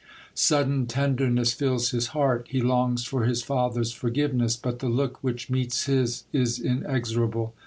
[0.33, 2.47] Sudden tenderness fills his heart.
[2.49, 7.53] He longs for his father's forgiveness, but the look which meets his is inexorable.